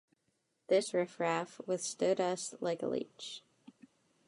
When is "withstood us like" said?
1.67-2.81